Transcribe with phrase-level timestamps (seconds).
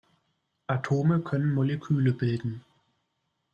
[0.67, 2.65] Atome können Moleküle bilden.